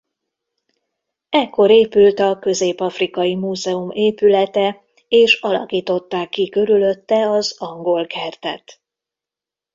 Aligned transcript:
Ekkor 1.29 1.71
épült 1.71 2.19
a 2.19 2.39
Közép-Afrika 2.39 3.21
Múzeum 3.23 3.89
épülete 3.91 4.83
és 5.07 5.33
alakították 5.41 6.29
ki 6.29 6.49
körülötte 6.49 7.29
az 7.29 7.55
angolkertet. 7.57 8.81